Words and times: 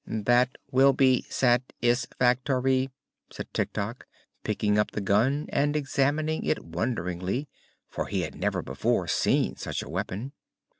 "That 0.07 0.55
will 0.71 0.93
be 0.93 1.27
sat 1.29 1.61
is 1.79 2.07
fac 2.17 2.43
tor 2.43 2.59
y," 2.61 2.87
said 3.29 3.53
Tik 3.53 3.71
Tok, 3.73 4.07
picking 4.43 4.79
up 4.79 4.89
the 4.89 4.99
gun 4.99 5.45
and 5.49 5.75
examining 5.75 6.43
it 6.43 6.65
wonderingly, 6.65 7.47
for 7.87 8.07
he 8.07 8.21
had 8.21 8.33
never 8.33 8.63
before 8.63 9.07
seen 9.07 9.57
such 9.57 9.83
a 9.83 9.89
weapon. 9.89 10.31